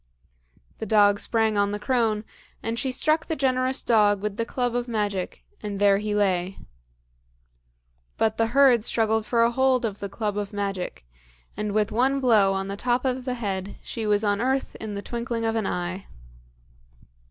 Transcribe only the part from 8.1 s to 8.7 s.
But the